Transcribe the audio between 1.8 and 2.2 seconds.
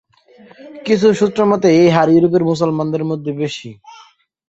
এই হার